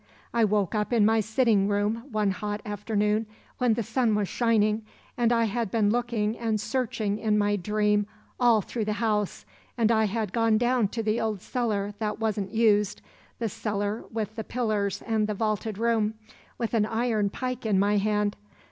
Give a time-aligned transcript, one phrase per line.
[0.33, 3.27] I woke up in my sitting room one hot afternoon
[3.59, 4.81] when the sun was shining,
[5.15, 8.07] and I had been looking and searching in my dream
[8.39, 9.45] all through the house,
[9.77, 13.03] and I had gone down to the old cellar that wasn't used,
[13.37, 16.15] the cellar with the pillars and the vaulted room,
[16.57, 18.35] with an iron pike in my hand.